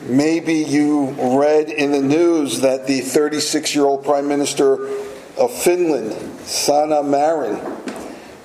[0.00, 4.88] Maybe you read in the news that the 36 year old Prime Minister
[5.36, 6.12] of Finland,
[6.46, 7.56] Sanna Marin,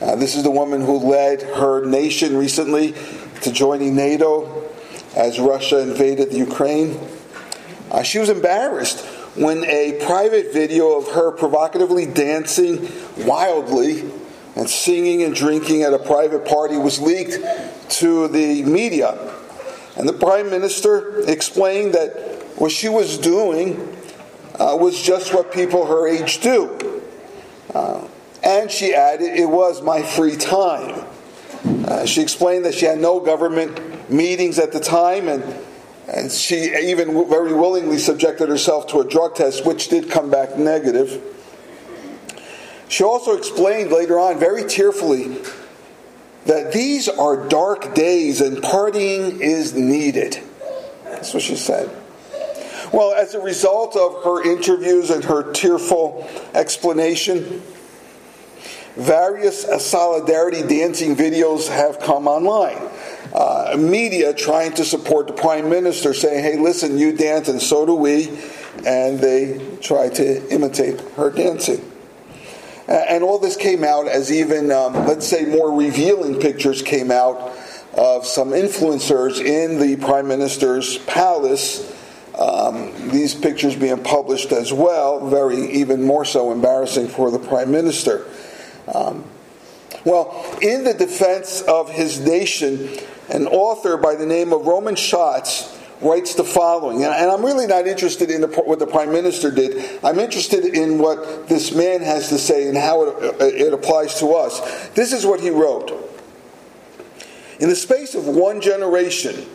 [0.02, 2.94] uh, this is the woman who led her nation recently
[3.42, 4.70] to joining NATO
[5.16, 7.00] as Russia invaded Ukraine.
[7.92, 9.06] Uh, she was embarrassed
[9.38, 12.90] when a private video of her provocatively dancing
[13.26, 14.02] wildly
[14.58, 17.38] and singing and drinking at a private party was leaked
[17.90, 19.37] to the media.
[19.98, 22.12] And the prime minister explained that
[22.58, 23.96] what she was doing
[24.56, 27.02] uh, was just what people her age do.
[27.74, 28.08] Uh,
[28.44, 31.06] and she added, it was my free time.
[31.86, 35.44] Uh, she explained that she had no government meetings at the time, and,
[36.08, 40.58] and she even very willingly subjected herself to a drug test, which did come back
[40.58, 41.22] negative.
[42.88, 45.40] She also explained later on, very tearfully,
[46.48, 50.42] that these are dark days and partying is needed.
[51.04, 51.90] That's what she said.
[52.94, 57.62] Well, as a result of her interviews and her tearful explanation,
[58.96, 62.80] various solidarity dancing videos have come online.
[63.34, 67.86] Uh, media trying to support the prime minister, saying, hey, listen, you dance and so
[67.86, 68.30] do we.
[68.86, 71.92] And they try to imitate her dancing.
[72.88, 77.54] And all this came out as even, um, let's say, more revealing pictures came out
[77.94, 81.94] of some influencers in the prime minister's palace.
[82.38, 87.72] Um, these pictures being published as well, very even more so embarrassing for the prime
[87.72, 88.26] minister.
[88.94, 89.26] Um,
[90.06, 92.90] well, in the defense of his nation,
[93.30, 97.88] an author by the name of Roman Schatz writes the following, and I'm really not
[97.88, 100.00] interested in the, what the prime minister did.
[100.04, 104.20] I'm interested in what this man has to say and how it, uh, it applies
[104.20, 104.90] to us.
[104.90, 105.92] This is what he wrote.
[107.60, 109.48] In the space of one generation,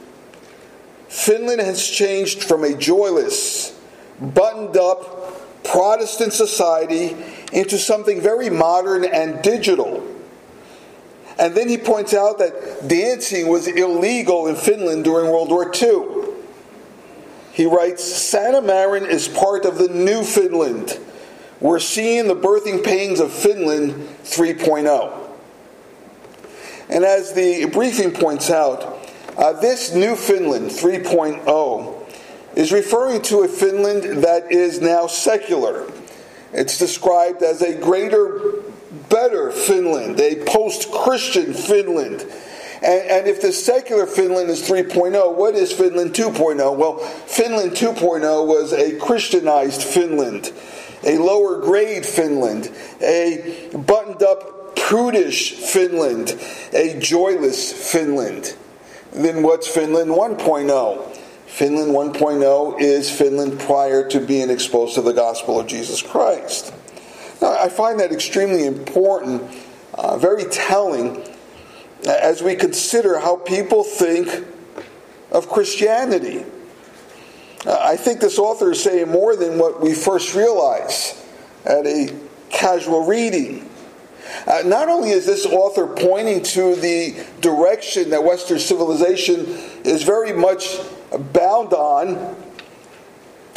[1.08, 3.78] Finland has changed from a joyless,
[4.20, 7.16] buttoned up Protestant society
[7.52, 10.08] into something very modern and digital.
[11.38, 16.31] And then he points out that dancing was illegal in Finland during World War II.
[17.52, 20.98] He writes Sanna Marin is part of the new Finland.
[21.60, 23.92] We're seeing the birthing pains of Finland
[24.24, 25.18] 3.0.
[26.88, 28.98] And as the briefing points out,
[29.36, 32.08] uh, this new Finland 3.0
[32.56, 35.90] is referring to a Finland that is now secular.
[36.52, 38.40] It's described as a greater,
[39.08, 42.26] better Finland, a post Christian Finland
[42.82, 46.76] and, and if the secular Finland is 3.0, what is Finland 2.0?
[46.76, 50.52] Well, Finland 2.0 was a Christianized Finland,
[51.04, 52.70] a lower grade Finland,
[53.00, 56.36] a buttoned up, prudish Finland,
[56.72, 58.56] a joyless Finland.
[59.12, 61.18] Then what's Finland 1.0?
[61.46, 66.72] Finland 1.0 is Finland prior to being exposed to the gospel of Jesus Christ.
[67.40, 69.42] Now, I find that extremely important,
[69.94, 71.22] uh, very telling
[72.06, 74.44] as we consider how people think
[75.30, 76.44] of Christianity.
[77.64, 81.24] Uh, I think this author is saying more than what we first realize
[81.64, 82.14] at a
[82.50, 83.68] casual reading.
[84.46, 89.46] Uh, not only is this author pointing to the direction that Western civilization
[89.84, 90.78] is very much
[91.32, 92.36] bound on,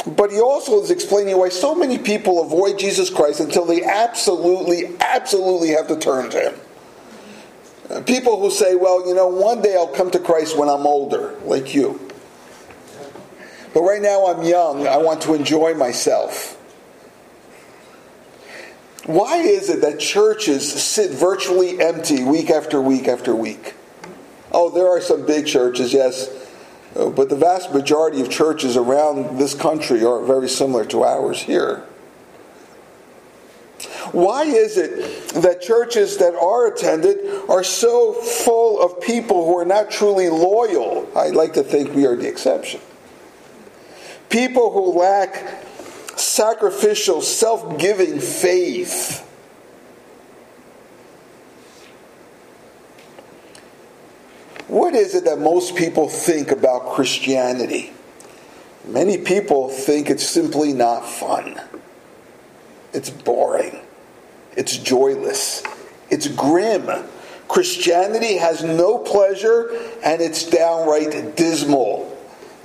[0.06, 4.96] but he also is explaining why so many people avoid Jesus Christ until they absolutely,
[5.00, 6.60] absolutely have to turn to him.
[8.06, 11.34] People who say, well, you know, one day I'll come to Christ when I'm older,
[11.44, 12.00] like you.
[13.72, 16.54] But right now I'm young, I want to enjoy myself.
[19.04, 23.74] Why is it that churches sit virtually empty week after week after week?
[24.50, 26.28] Oh, there are some big churches, yes,
[26.96, 31.40] uh, but the vast majority of churches around this country are very similar to ours
[31.40, 31.84] here.
[34.12, 37.18] Why is it that churches that are attended
[37.48, 41.08] are so full of people who are not truly loyal?
[41.16, 42.80] I like to think we are the exception.
[44.28, 45.64] People who lack
[46.16, 49.22] sacrificial, self giving faith.
[54.68, 57.92] What is it that most people think about Christianity?
[58.84, 61.60] Many people think it's simply not fun.
[62.92, 63.85] It's boring.
[64.56, 65.62] It's joyless.
[66.10, 66.88] It's grim.
[67.48, 69.70] Christianity has no pleasure
[70.04, 72.12] and it's downright dismal.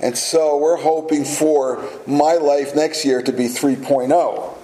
[0.00, 4.58] And so we're hoping for my life next year to be 3.0.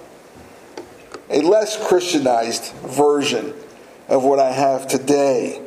[1.29, 3.53] A less Christianized version
[4.09, 5.61] of what I have today.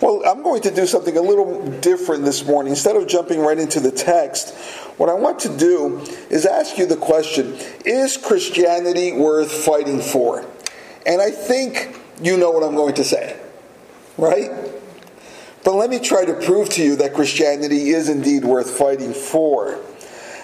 [0.00, 2.72] Well, I'm going to do something a little different this morning.
[2.72, 4.54] Instead of jumping right into the text,
[4.98, 7.56] what I want to do is ask you the question
[7.86, 10.46] Is Christianity worth fighting for?
[11.06, 13.38] And I think you know what I'm going to say,
[14.16, 14.50] right?
[15.64, 19.80] But let me try to prove to you that Christianity is indeed worth fighting for.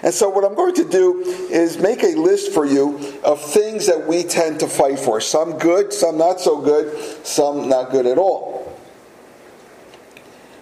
[0.03, 3.87] And so, what I'm going to do is make a list for you of things
[3.87, 5.21] that we tend to fight for.
[5.21, 8.79] Some good, some not so good, some not good at all.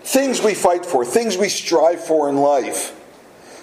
[0.02, 2.98] Things we fight for, things we strive for in life.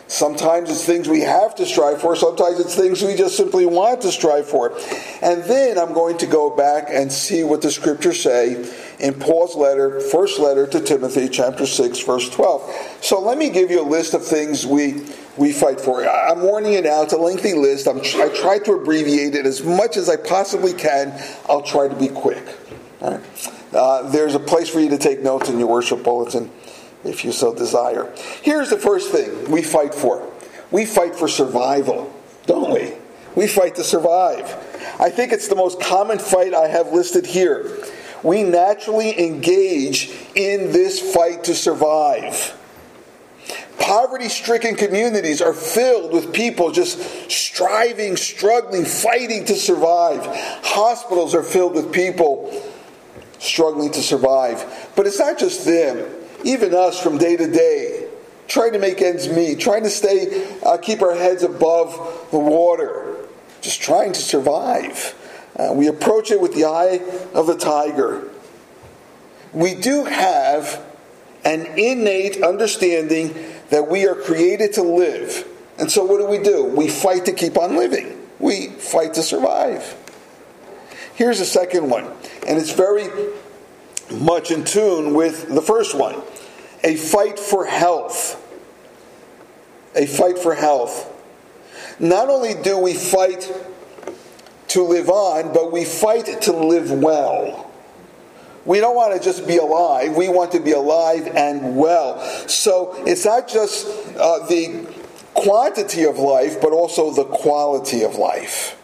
[0.07, 4.01] Sometimes it's things we have to strive for, sometimes it's things we just simply want
[4.01, 4.77] to strive for.
[5.21, 8.69] And then I'm going to go back and see what the scriptures say
[8.99, 12.99] in Paul's letter, first letter to Timothy, chapter 6, verse 12.
[13.01, 15.05] So let me give you a list of things we,
[15.37, 16.05] we fight for.
[16.05, 17.87] I'm warning you now, it's a lengthy list.
[17.87, 21.19] I'm, I try to abbreviate it as much as I possibly can.
[21.49, 22.43] I'll try to be quick.
[23.01, 26.51] Uh, there's a place for you to take notes in your worship bulletin
[27.03, 28.13] if you so desire.
[28.41, 30.29] Here's the first thing we fight for
[30.71, 32.11] we fight for survival,
[32.47, 32.93] don't we?
[33.35, 34.45] We fight to survive.
[34.99, 37.79] I think it's the most common fight I have listed here.
[38.23, 42.57] We naturally engage in this fight to survive.
[43.77, 50.21] Poverty stricken communities are filled with people just striving, struggling, fighting to survive.
[50.63, 52.49] Hospitals are filled with people
[53.39, 54.89] struggling to survive.
[54.95, 56.09] But it's not just them,
[56.43, 58.07] even us from day to day,
[58.47, 63.27] trying to make ends meet, trying to stay, uh, keep our heads above the water,
[63.61, 65.15] just trying to survive.
[65.55, 67.01] Uh, we approach it with the eye
[67.33, 68.29] of the tiger.
[69.53, 70.83] We do have
[71.45, 73.35] an innate understanding
[73.69, 75.47] that we are created to live.
[75.77, 76.63] And so, what do we do?
[76.63, 79.97] We fight to keep on living, we fight to survive.
[81.15, 82.05] Here's a second one,
[82.47, 83.07] and it's very
[84.11, 86.21] much in tune with the first one
[86.83, 88.39] a fight for health.
[89.95, 91.09] A fight for health.
[91.99, 93.51] Not only do we fight
[94.69, 97.71] to live on, but we fight to live well.
[98.65, 102.19] We don't want to just be alive, we want to be alive and well.
[102.47, 104.87] So it's not just uh, the
[105.33, 108.79] quantity of life, but also the quality of life.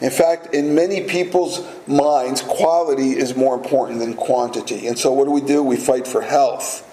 [0.00, 4.86] In fact, in many people's minds, quality is more important than quantity.
[4.86, 5.62] And so, what do we do?
[5.62, 6.84] We fight for health.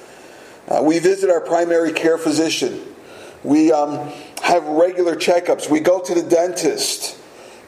[0.68, 2.82] Uh, we visit our primary care physician.
[3.44, 5.70] We um, have regular checkups.
[5.70, 7.18] We go to the dentist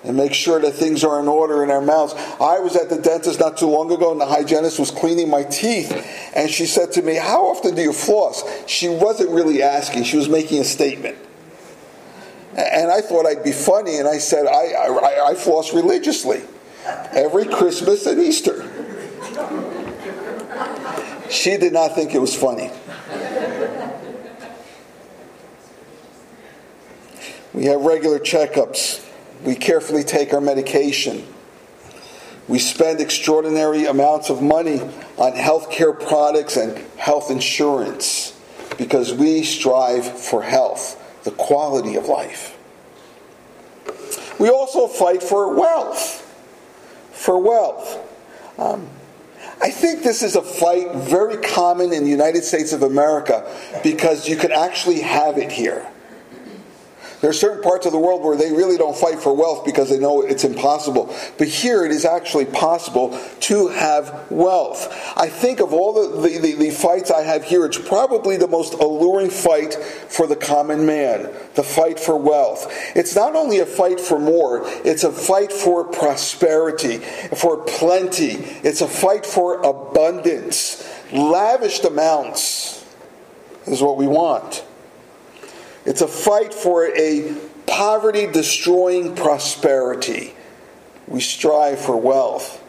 [0.04, 2.14] and make sure that things are in order in our mouths.
[2.40, 5.44] I was at the dentist not too long ago, and the hygienist was cleaning my
[5.44, 5.92] teeth,
[6.36, 8.44] and she said to me, How often do you floss?
[8.68, 11.18] She wasn't really asking, she was making a statement.
[12.56, 16.42] And I thought I'd be funny, and I said, I, I, I floss religiously
[17.12, 18.64] every Christmas and Easter.
[21.30, 22.72] She did not think it was funny.
[27.58, 29.04] We have regular checkups.
[29.44, 31.26] We carefully take our medication.
[32.48, 34.80] We spend extraordinary amounts of money
[35.18, 38.40] on health care products and health insurance
[38.78, 42.56] because we strive for health the quality of life.
[44.40, 46.22] We also fight for wealth.
[47.12, 47.98] For wealth.
[48.60, 48.88] Um,
[49.60, 53.52] I think this is a fight very common in the United States of America
[53.82, 55.88] because you can actually have it here.
[57.22, 59.90] There are certain parts of the world where they really don't fight for wealth because
[59.90, 61.14] they know it's impossible.
[61.40, 64.94] But here it is actually possible to have wealth.
[65.18, 68.48] I think of all the, the, the, the fights I have here, it's probably the
[68.48, 72.72] most alluring fight for the common man the fight for wealth.
[72.96, 78.34] It's not only a fight for more, it's a fight for prosperity, for plenty,
[78.64, 80.88] it's a fight for abundance.
[81.12, 82.86] Lavished amounts
[83.66, 84.67] is what we want.
[85.88, 87.34] It's a fight for a
[87.66, 90.34] poverty destroying prosperity.
[91.08, 92.62] We strive for wealth.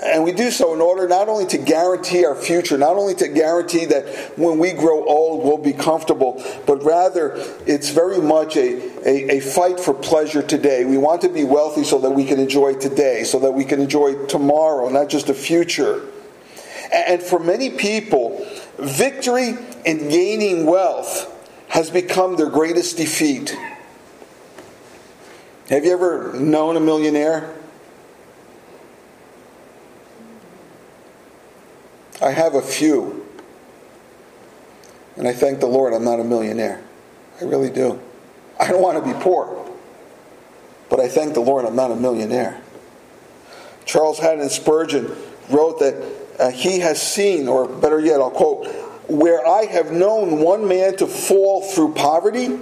[0.00, 3.26] And we do so in order not only to guarantee our future, not only to
[3.26, 7.34] guarantee that when we grow old we'll be comfortable, but rather
[7.66, 10.84] it's very much a, a, a, fight for pleasure today.
[10.84, 13.80] We want to be wealthy so that we can enjoy today, so that we can
[13.80, 16.06] enjoy tomorrow, not just the future.
[16.92, 18.46] And for many people,
[18.78, 21.28] victory in gaining wealth
[21.72, 23.56] has become their greatest defeat.
[25.70, 27.50] Have you ever known a millionaire?
[32.20, 33.26] I have a few.
[35.16, 36.84] And I thank the Lord I'm not a millionaire.
[37.40, 37.98] I really do.
[38.60, 39.66] I don't want to be poor.
[40.90, 42.60] But I thank the Lord I'm not a millionaire.
[43.86, 45.10] Charles Haddon Spurgeon
[45.48, 45.94] wrote that
[46.38, 48.68] uh, he has seen, or better yet, I'll quote,
[49.08, 52.58] where I have known one man to fall through poverty,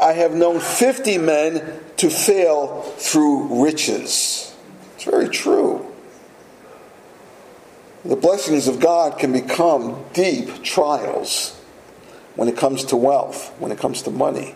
[0.00, 4.54] I have known 50 men to fail through riches.
[4.94, 5.86] It's very true.
[8.04, 11.58] The blessings of God can become deep trials
[12.36, 14.54] when it comes to wealth, when it comes to money.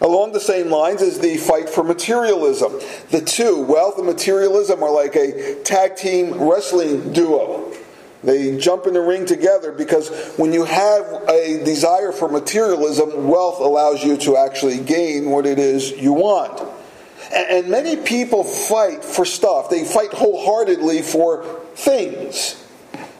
[0.00, 2.72] Along the same lines is the fight for materialism.
[3.10, 7.67] The two, wealth and materialism, are like a tag team wrestling duo.
[8.28, 13.58] They jump in the ring together because when you have a desire for materialism, wealth
[13.58, 16.60] allows you to actually gain what it is you want.
[17.34, 19.70] And many people fight for stuff.
[19.70, 21.42] They fight wholeheartedly for
[21.74, 22.62] things.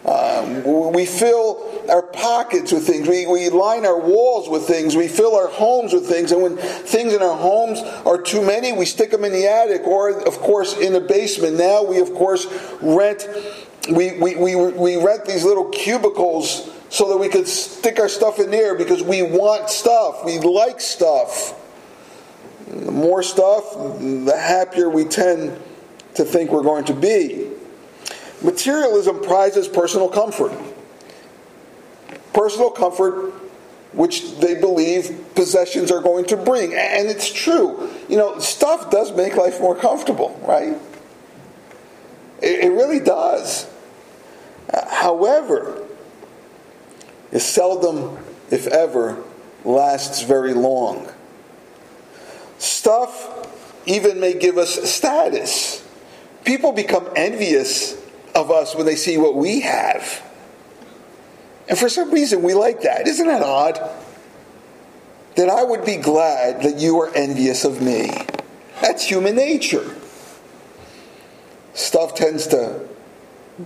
[0.04, 3.08] Um, we fill our pockets with things.
[3.08, 4.94] We, we line our walls with things.
[4.94, 6.32] We fill our homes with things.
[6.32, 9.86] And when things in our homes are too many, we stick them in the attic
[9.86, 11.56] or, of course, in the basement.
[11.56, 12.46] Now we, of course,
[12.82, 13.26] rent.
[13.90, 18.38] We, we, we, we rent these little cubicles so that we could stick our stuff
[18.38, 20.24] in there because we want stuff.
[20.24, 21.54] We like stuff.
[22.66, 25.58] The more stuff, the happier we tend
[26.14, 27.50] to think we're going to be.
[28.42, 30.52] Materialism prizes personal comfort.
[32.32, 33.32] Personal comfort,
[33.92, 36.74] which they believe possessions are going to bring.
[36.74, 37.90] And it's true.
[38.08, 40.76] You know, stuff does make life more comfortable, right?
[42.40, 43.68] It, it really does.
[44.90, 45.86] However,
[47.32, 48.18] it seldom,
[48.50, 49.22] if ever,
[49.64, 51.08] lasts very long.
[52.58, 53.34] Stuff
[53.86, 55.86] even may give us status.
[56.44, 57.94] People become envious
[58.34, 60.22] of us when they see what we have.
[61.68, 63.06] And for some reason, we like that.
[63.06, 63.78] Isn't that odd?
[65.36, 68.10] That I would be glad that you are envious of me.
[68.80, 69.96] That's human nature.
[71.78, 72.84] Stuff tends to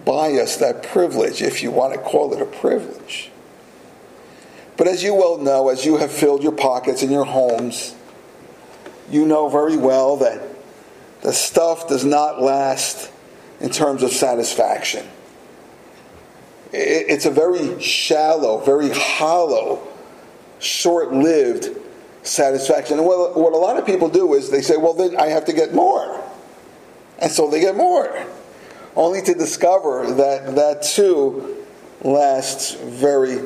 [0.05, 3.31] buy us that privilege, if you want to call it a privilege.
[4.77, 7.95] But as you well know, as you have filled your pockets and your homes,
[9.11, 10.43] you know very well that
[11.23, 13.11] the stuff does not last
[13.61, 15.07] in terms of satisfaction.
[16.71, 19.89] It's a very shallow, very hollow,
[20.59, 21.79] short lived
[22.25, 22.99] satisfaction.
[22.99, 25.47] And what, what a lot of people do is they say, well, then I have
[25.47, 26.22] to get more.
[27.23, 28.27] And so they get more,
[28.97, 31.65] only to discover that that too
[32.03, 33.41] lasts very,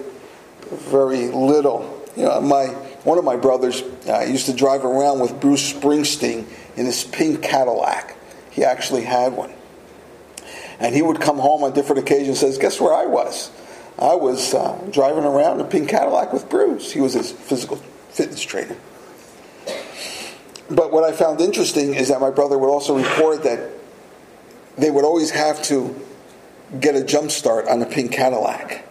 [0.70, 2.02] very little.
[2.16, 2.68] You know, my
[3.04, 7.42] one of my brothers uh, used to drive around with Bruce Springsteen in his pink
[7.42, 8.16] Cadillac.
[8.50, 9.52] He actually had one.
[10.80, 13.50] And he would come home on different occasions and says, Guess where I was?
[13.98, 16.92] I was uh, driving around in a pink Cadillac with Bruce.
[16.92, 17.76] He was his physical
[18.08, 18.76] fitness trainer.
[20.70, 23.70] But what I found interesting is that my brother would also report that
[24.76, 25.94] they would always have to
[26.80, 28.84] get a jump start on a pink Cadillac.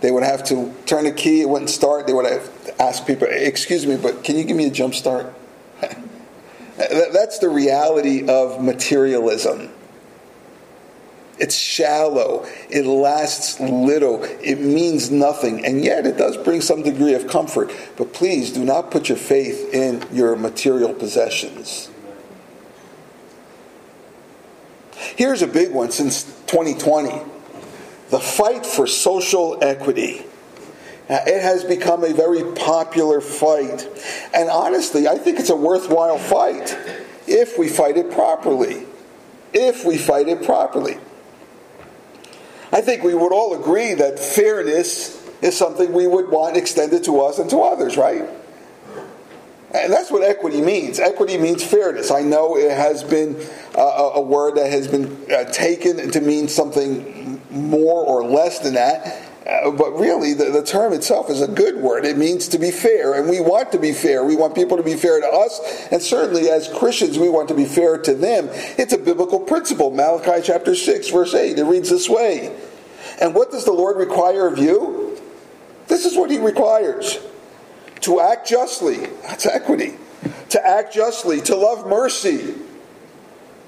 [0.00, 2.06] They would have to turn the key, it wouldn't start.
[2.06, 4.94] They would have to ask people, Excuse me, but can you give me a jump
[4.94, 5.34] start?
[6.76, 9.70] That's the reality of materialism.
[11.38, 12.46] It's shallow.
[12.70, 14.22] It lasts little.
[14.22, 15.64] It means nothing.
[15.64, 17.72] And yet it does bring some degree of comfort.
[17.96, 21.90] But please do not put your faith in your material possessions.
[25.16, 27.30] Here's a big one since 2020
[28.10, 30.24] the fight for social equity.
[31.08, 33.88] It has become a very popular fight.
[34.32, 36.78] And honestly, I think it's a worthwhile fight
[37.26, 38.86] if we fight it properly.
[39.52, 40.98] If we fight it properly.
[42.74, 47.20] I think we would all agree that fairness is something we would want extended to
[47.20, 48.28] us and to others, right?
[49.72, 50.98] And that's what equity means.
[50.98, 52.10] Equity means fairness.
[52.10, 53.36] I know it has been
[53.76, 58.74] uh, a word that has been uh, taken to mean something more or less than
[58.74, 59.22] that.
[59.46, 62.06] Uh, but really, the, the, term itself is a good word.
[62.06, 64.24] It means to be fair, and we want to be fair.
[64.24, 65.60] We want people to be fair to us,
[65.90, 68.48] and certainly as Christians, we want to be fair to them.
[68.78, 69.90] It's a biblical principle.
[69.90, 72.56] Malachi chapter 6, verse 8, it reads this way
[73.20, 75.20] And what does the Lord require of you?
[75.88, 77.18] This is what He requires
[78.00, 79.94] to act justly, that's equity,
[80.50, 82.54] to act justly, to love mercy,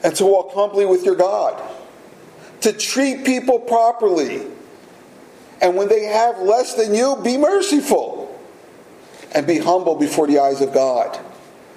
[0.02, 1.62] and to walk humbly with your God,
[2.62, 4.55] to treat people properly
[5.60, 8.38] and when they have less than you, be merciful
[9.32, 11.18] and be humble before the eyes of God.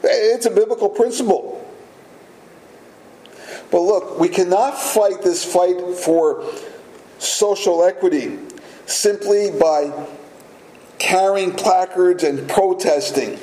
[0.04, 1.56] It's a biblical principle.
[3.72, 6.46] But look, we cannot fight this fight for
[7.20, 8.40] social equity
[8.86, 9.92] simply by
[10.98, 13.38] carrying placards and protesting.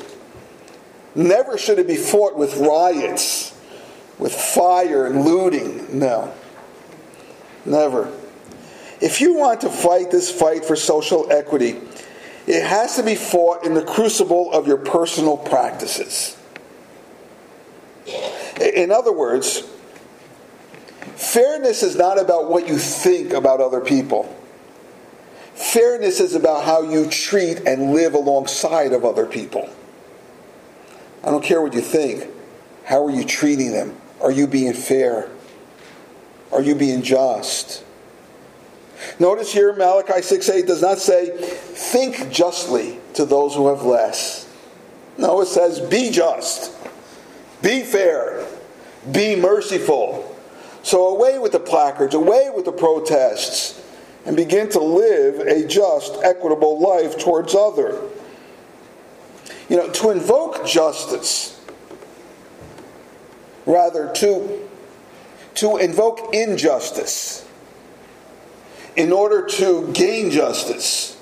[1.14, 3.59] Never should it be fought with riots,
[4.19, 5.99] with fire and looting.
[5.99, 6.35] No.
[7.64, 8.12] Never.
[9.00, 11.81] If you want to fight this fight for social equity,
[12.47, 16.37] it has to be fought in the crucible of your personal practices.
[18.61, 19.61] In other words,
[21.17, 24.35] fairness is not about what you think about other people.
[25.55, 29.69] Fairness is about how you treat and live alongside of other people.
[31.25, 32.29] I don't care what you think.
[32.85, 33.97] How are you treating them?
[34.21, 35.29] Are you being fair?
[36.53, 37.83] Are you being just?
[39.19, 44.49] Notice here Malachi 6 8 does not say, think justly to those who have less.
[45.17, 46.73] No, it says, be just,
[47.63, 48.47] be fair,
[49.13, 50.35] be merciful.
[50.83, 53.83] So away with the placards, away with the protests,
[54.27, 58.03] and begin to live a just, equitable life towards other.
[59.71, 61.59] You know, to invoke justice,
[63.65, 64.69] rather to,
[65.55, 67.46] to invoke injustice
[68.97, 71.17] in order to gain justice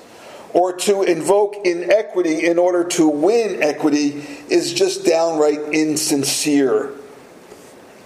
[0.53, 6.93] or to invoke inequity in order to win equity is just downright insincere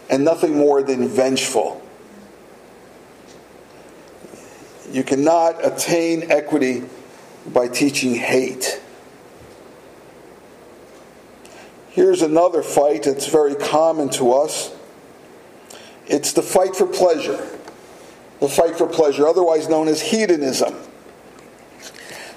[0.09, 1.79] and nothing more than vengeful.
[4.91, 6.83] You cannot attain equity
[7.45, 8.81] by teaching hate.
[11.89, 14.75] Here's another fight that's very common to us
[16.07, 17.58] it's the fight for pleasure
[18.39, 20.75] the fight for pleasure, otherwise known as hedonism.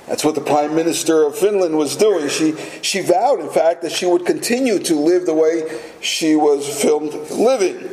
[0.07, 2.29] That's what the Prime Minister of Finland was doing.
[2.29, 6.69] She, she vowed, in fact, that she would continue to live the way she was
[6.83, 7.89] filmed living.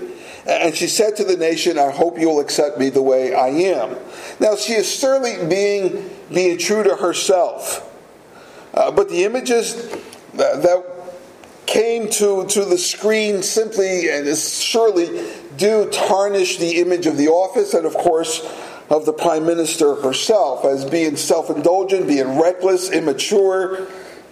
[0.48, 3.96] And she said to the nation, I hope you'll accept me the way I am.
[4.40, 7.86] Now, she is certainly being, being true to herself.
[8.74, 9.76] Uh, but the images
[10.34, 10.99] that, that
[11.70, 17.76] came to, to the screen simply and surely do tarnish the image of the office
[17.76, 18.42] and, of course,
[18.90, 23.88] of the Prime Minister herself as being self indulgent, being reckless, immature,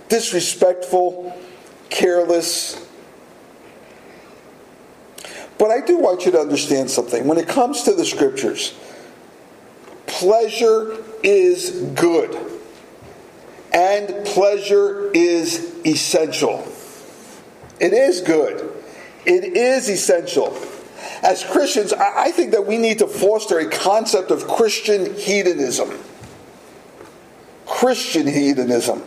[0.09, 1.39] disrespectful,
[1.91, 2.83] careless.
[5.59, 7.27] But I do want you to understand something.
[7.27, 8.73] When it comes to the scriptures,
[10.07, 12.35] pleasure is good,
[13.71, 16.67] and pleasure is essential.
[17.79, 18.73] It is good.
[19.25, 20.57] It is essential.
[21.21, 25.91] As Christians, I think that we need to foster a concept of Christian hedonism.
[27.65, 29.03] Christian hedonism.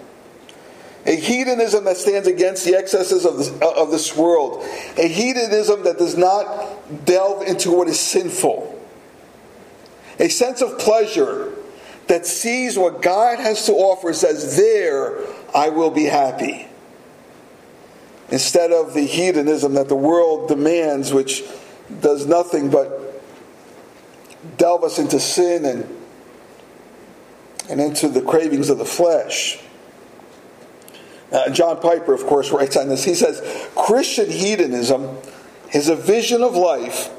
[1.06, 4.62] A hedonism that stands against the excesses of, this, of this world.
[4.98, 8.76] A hedonism that does not delve into what is sinful.
[10.18, 11.54] A sense of pleasure
[12.06, 15.18] that sees what God has to offer says, There
[15.54, 16.69] I will be happy
[18.30, 21.42] instead of the hedonism that the world demands, which
[22.00, 23.00] does nothing but
[24.56, 25.96] delve us into sin and,
[27.68, 29.58] and into the cravings of the flesh.
[31.32, 33.04] Uh, John Piper, of course, writes on this.
[33.04, 33.40] He says
[33.76, 35.16] Christian hedonism
[35.72, 37.10] is a vision of life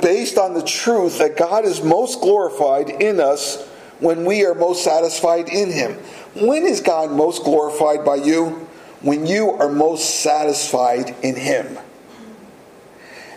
[0.00, 3.66] based on the truth that God is most glorified in us
[4.00, 5.92] when we are most satisfied in Him.
[6.34, 8.68] When is God most glorified by you?
[9.02, 11.78] When you are most satisfied in Him.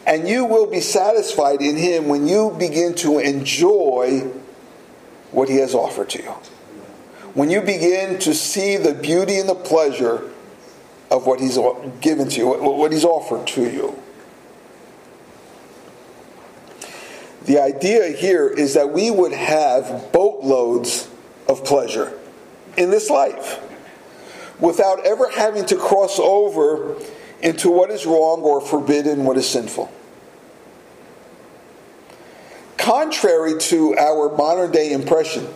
[0.08, 4.21] And you will be satisfied in Him when you begin to enjoy
[5.32, 6.32] what He has offered to you.
[7.34, 10.30] When you begin to see the beauty and the pleasure
[11.10, 11.58] of what He's
[12.01, 13.99] given to you, what He's offered to you.
[17.45, 21.10] The idea here is that we would have boatloads
[21.47, 22.17] of pleasure
[22.78, 23.62] in this life
[24.60, 26.96] without ever having to cross over
[27.41, 29.91] into what is wrong or forbidden, what is sinful.
[32.78, 35.48] Contrary to our modern day impression,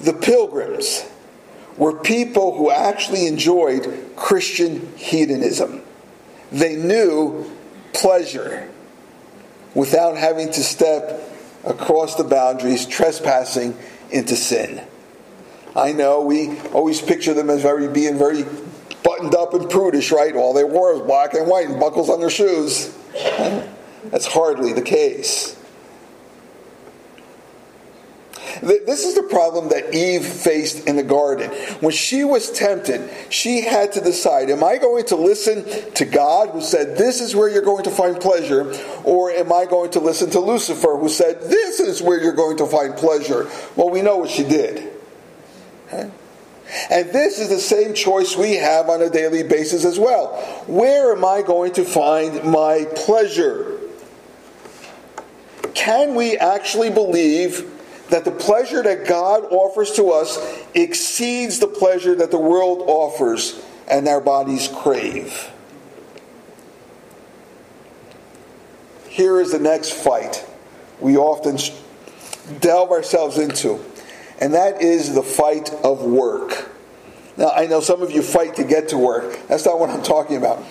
[0.00, 1.04] the pilgrims
[1.76, 5.82] were people who actually enjoyed Christian hedonism.
[6.52, 7.50] They knew
[7.92, 8.70] pleasure
[9.74, 11.20] without having to step
[11.64, 13.76] across the boundaries, trespassing
[14.10, 14.80] into sin.
[15.76, 18.44] I know we always picture them as very being very
[19.02, 20.34] buttoned up and prudish, right?
[20.34, 22.96] All they wore was black and white and buckles on their shoes.
[24.10, 25.52] That's hardly the case.
[28.62, 31.50] This is the problem that Eve faced in the garden.
[31.80, 36.50] When she was tempted, she had to decide Am I going to listen to God,
[36.50, 38.72] who said, This is where you're going to find pleasure,
[39.04, 42.56] or am I going to listen to Lucifer, who said, This is where you're going
[42.56, 43.46] to find pleasure?
[43.76, 44.95] Well, we know what she did.
[45.90, 50.36] And this is the same choice we have on a daily basis as well.
[50.66, 53.76] Where am I going to find my pleasure?
[55.86, 57.72] can we actually believe
[58.10, 60.36] that the pleasure that God offers to us
[60.74, 65.48] exceeds the pleasure that the world offers and our bodies crave?
[69.08, 70.44] Here is the next fight
[70.98, 71.56] we often
[72.58, 73.78] delve ourselves into,
[74.40, 76.70] and that is the fight of work.
[77.36, 79.46] Now, I know some of you fight to get to work.
[79.48, 80.62] That's not what I'm talking about.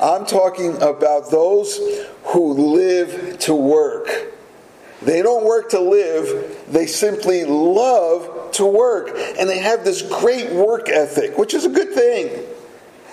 [0.00, 1.78] I'm talking about those
[2.24, 4.08] who live to work.
[5.02, 9.10] They don't work to live, they simply love to work.
[9.38, 12.44] And they have this great work ethic, which is a good thing.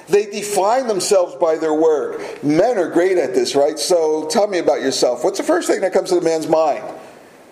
[0.07, 2.43] They define themselves by their work.
[2.43, 3.77] Men are great at this, right?
[3.77, 5.23] So tell me about yourself.
[5.23, 6.83] What's the first thing that comes to the man's mind?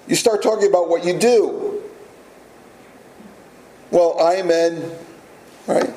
[0.08, 1.69] You start talking about what you do.
[3.92, 4.92] Well, I men,
[5.66, 5.92] right?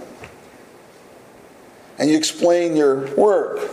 [1.99, 3.71] And you explain your work.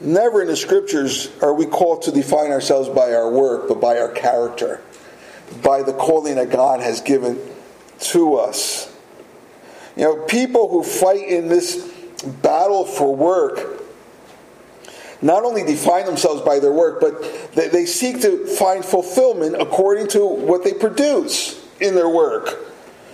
[0.00, 3.98] Never in the scriptures are we called to define ourselves by our work, but by
[3.98, 4.82] our character,
[5.62, 7.38] by the calling that God has given
[8.00, 8.94] to us.
[9.96, 11.90] You know, people who fight in this
[12.42, 13.80] battle for work
[15.22, 20.26] not only define themselves by their work, but they seek to find fulfillment according to
[20.26, 22.58] what they produce in their work.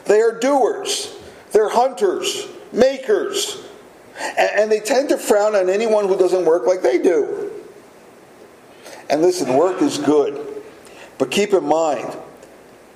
[0.05, 1.17] They are doers,
[1.53, 3.63] they're hunters, makers,
[4.39, 7.51] and, they tend to frown on anyone who doesn't work like they do.
[9.09, 10.63] And listen, work is good,
[11.17, 12.17] but keep in mind,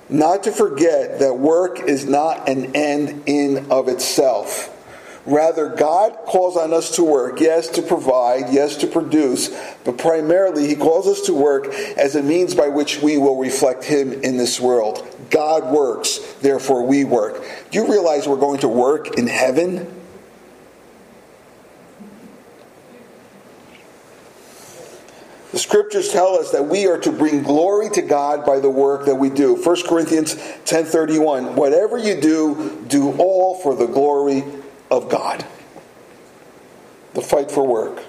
[0.07, 4.71] not to forget that work is not an end in of itself.
[5.25, 9.49] Rather, God calls on us to work, yes, to provide, yes, to produce,
[9.83, 13.83] but primarily He calls us to work as a means by which we will reflect
[13.83, 15.14] Him in this world.
[15.29, 17.43] God works, therefore we work.
[17.71, 19.91] Do you realize we're going to work in heaven?
[25.51, 29.05] The scriptures tell us that we are to bring glory to God by the work
[29.05, 29.55] that we do.
[29.55, 30.35] 1 Corinthians
[30.65, 34.43] 10:31, whatever you do, do all for the glory
[34.91, 35.45] of God.
[37.13, 38.03] The fight for work.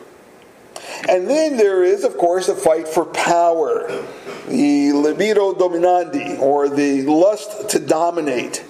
[1.09, 3.87] And then there is, of course, the fight for power,
[4.49, 8.64] the libido dominandi, or the lust to dominate.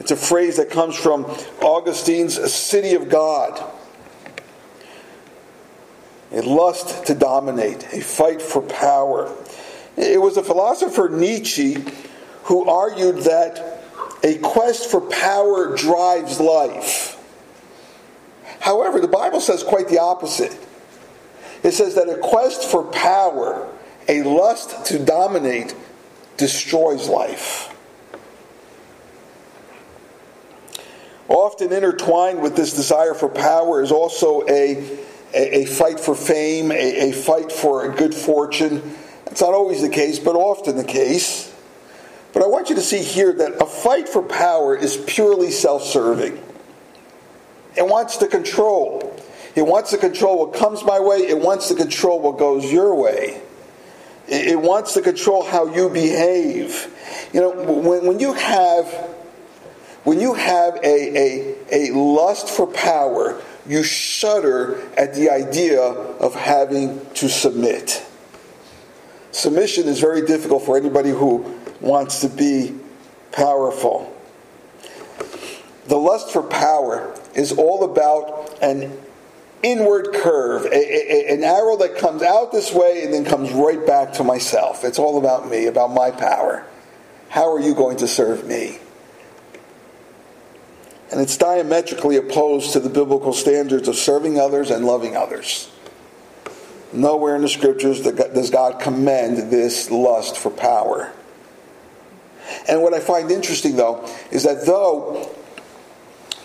[0.00, 1.24] It's a phrase that comes from
[1.60, 3.62] Augustine's City of God
[6.32, 9.34] a lust to dominate, a fight for power.
[9.96, 11.78] It was the philosopher, Nietzsche,
[12.44, 13.82] who argued that
[14.22, 17.14] a quest for power drives life.
[18.60, 20.56] However, the Bible says quite the opposite.
[21.62, 23.68] It says that a quest for power,
[24.08, 25.74] a lust to dominate,
[26.36, 27.74] destroys life.
[31.28, 34.98] Often intertwined with this desire for power is also a
[35.34, 38.96] a, a fight for fame, a, a fight for a good fortune.
[39.26, 41.54] It's not always the case, but often the case.
[42.32, 45.84] But I want you to see here that a fight for power is purely self
[45.84, 46.42] serving.
[47.76, 49.17] It wants to control.
[49.58, 51.16] It wants to control what comes my way.
[51.16, 53.42] It wants to control what goes your way.
[54.28, 57.28] It wants to control how you behave.
[57.32, 58.86] You know, when, when you have
[60.04, 66.36] when you have a, a, a lust for power, you shudder at the idea of
[66.36, 68.06] having to submit.
[69.32, 72.76] Submission is very difficult for anybody who wants to be
[73.32, 74.16] powerful.
[75.88, 78.96] The lust for power is all about an
[79.62, 83.84] inward curve, a, a, an arrow that comes out this way and then comes right
[83.86, 84.84] back to myself.
[84.84, 86.64] It's all about me, about my power.
[87.28, 88.78] How are you going to serve me?
[91.10, 95.70] And it's diametrically opposed to the biblical standards of serving others and loving others.
[96.92, 101.12] Nowhere in the scriptures does God commend this lust for power.
[102.66, 105.34] And what I find interesting, though, is that though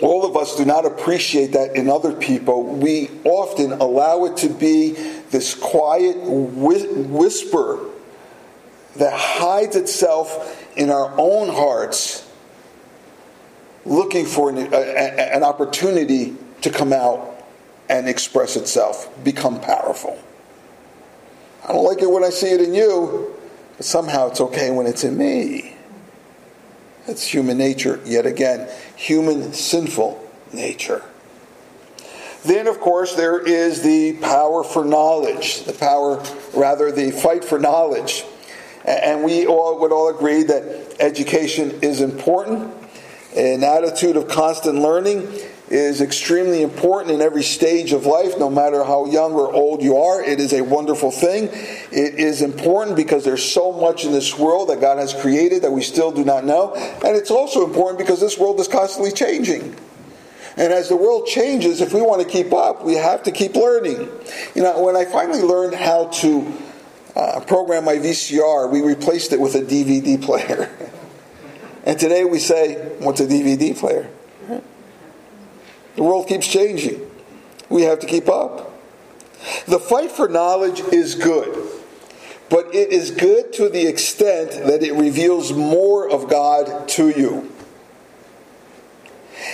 [0.04, 4.50] all of us do not appreciate that in other people, we often allow it to
[4.50, 4.92] be
[5.32, 7.80] this quiet whisper
[8.98, 12.30] that hides itself in our own hearts
[13.86, 17.42] looking for an, a, an opportunity to come out
[17.88, 20.22] and express itself, become powerful.
[21.63, 23.34] I don't like it when I see it in you,
[23.78, 25.73] but somehow it's okay when it's in me.
[27.08, 31.04] That's human nature, yet again, human sinful nature.
[32.46, 37.60] Then, of course, there is the power for knowledge, the power, rather, the fight for
[37.60, 38.26] knowledge.
[38.86, 42.74] And we all would all agree that education is important
[43.36, 45.28] an attitude of constant learning
[45.74, 49.98] is extremely important in every stage of life, no matter how young or old you
[49.98, 50.24] are.
[50.24, 51.46] It is a wonderful thing.
[51.92, 55.72] It is important because there's so much in this world that God has created that
[55.72, 56.76] we still do not know.
[56.76, 59.76] And it's also important because this world is constantly changing.
[60.58, 63.56] And as the world changes, if we want to keep up, we have to keep
[63.56, 64.08] learning.
[64.54, 66.54] You know, when I finally learned how to
[67.16, 70.70] uh, program my VCR, we replaced it with a DVD player.
[71.84, 74.08] and today we say, What's a DVD player?
[75.95, 77.10] The world keeps changing.
[77.69, 78.71] We have to keep up.
[79.67, 81.69] The fight for knowledge is good,
[82.49, 87.51] but it is good to the extent that it reveals more of God to you.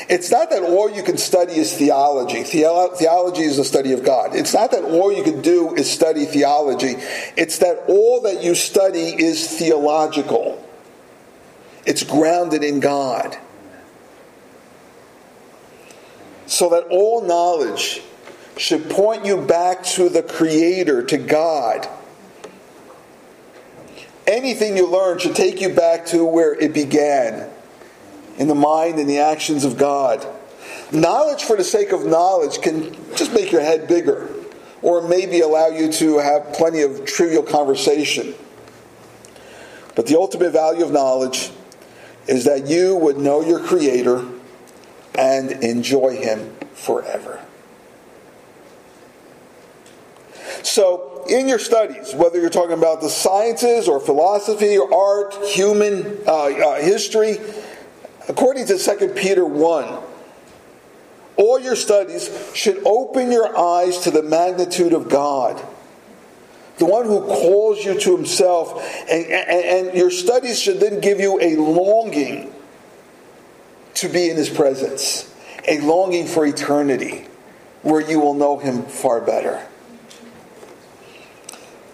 [0.07, 2.43] It's not that all you can study is theology.
[2.43, 4.35] Theology is the study of God.
[4.35, 6.95] It's not that all you can do is study theology.
[7.35, 10.63] It's that all that you study is theological.
[11.85, 13.37] It's grounded in God.
[16.49, 18.01] So that all knowledge
[18.57, 21.87] should point you back to the Creator, to God.
[24.25, 27.47] Anything you learn should take you back to where it began
[28.39, 30.25] in the mind and the actions of God.
[30.91, 34.27] Knowledge for the sake of knowledge can just make your head bigger
[34.81, 38.33] or maybe allow you to have plenty of trivial conversation.
[39.95, 41.51] But the ultimate value of knowledge
[42.27, 44.25] is that you would know your Creator
[45.17, 47.43] and enjoy Him forever.
[50.63, 56.19] So, in your studies, whether you're talking about the sciences or philosophy or art, human
[56.27, 57.37] uh, uh, history,
[58.29, 60.03] According to 2 Peter 1,
[61.37, 65.59] all your studies should open your eyes to the magnitude of God,
[66.77, 68.85] the one who calls you to himself.
[69.09, 72.53] And, and, and, your studies should then give you a longing
[73.99, 75.33] to be in his presence,
[75.67, 77.25] a longing for eternity,
[77.81, 79.65] where you will know him far better.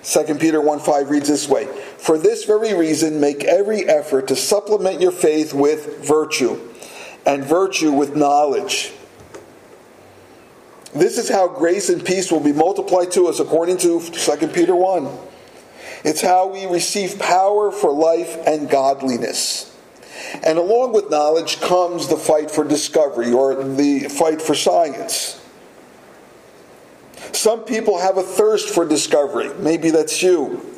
[0.04, 1.65] 2 Peter 1 5 reads this way
[1.98, 6.60] For this very reason, make every effort to supplement your faith with virtue,
[7.26, 8.94] and virtue with knowledge.
[10.94, 14.76] This is how grace and peace will be multiplied to us according to 2 Peter
[14.76, 15.10] 1.
[16.06, 19.75] It's how we receive power for life and godliness.
[20.43, 25.41] And along with knowledge comes the fight for discovery or the fight for science.
[27.32, 29.52] Some people have a thirst for discovery.
[29.60, 30.74] Maybe that's you.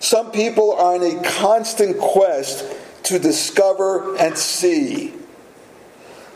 [0.00, 2.64] Some people are on a constant quest
[3.04, 5.14] to discover and see,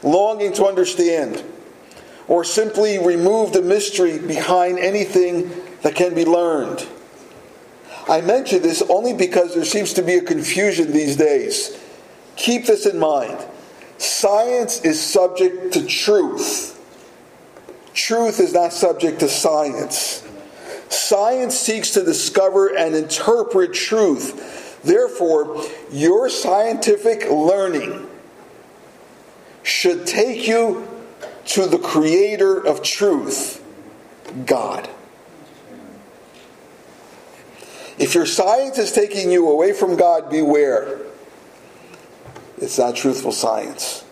[0.02, 1.44] longing to understand,
[2.28, 5.50] or simply remove the mystery behind anything
[5.82, 6.86] that can be learned.
[8.08, 11.78] I mention this only because there seems to be a confusion these days.
[12.36, 13.38] Keep this in mind.
[13.98, 16.72] Science is subject to truth
[17.94, 20.26] Truth is not subject to science.
[20.88, 24.80] Science seeks to discover and interpret truth.
[24.82, 28.08] Therefore, your scientific learning
[29.62, 30.88] should take you
[31.44, 33.62] to the creator of truth,
[34.46, 34.88] God.
[37.98, 40.98] If your science is taking you away from God, beware.
[42.62, 44.04] It's not truthful science.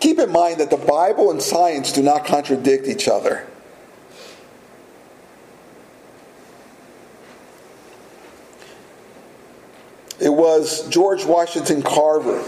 [0.00, 3.46] Keep in mind that the Bible and science do not contradict each other.
[10.20, 12.44] It was George Washington Carver,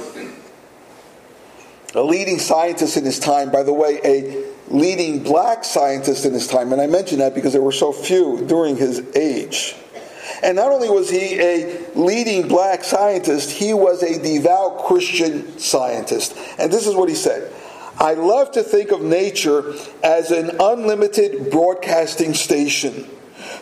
[1.95, 6.47] a leading scientist in his time, by the way, a leading black scientist in his
[6.47, 9.77] time, and I mention that because there were so few during his age.
[10.45, 16.37] And not only was he a leading black scientist, he was a devout Christian scientist.
[16.59, 17.51] And this is what he said
[17.99, 23.09] I love to think of nature as an unlimited broadcasting station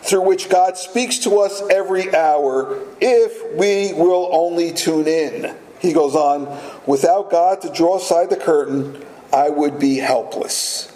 [0.01, 5.55] through which God speaks to us every hour if we will only tune in.
[5.79, 10.91] He goes on, without God to draw aside the curtain, I would be helpless.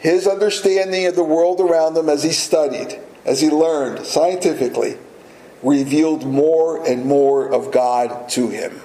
[0.00, 4.96] His understanding of the world around him as he studied as he learned scientifically,
[5.62, 8.80] revealed more and more of God to him.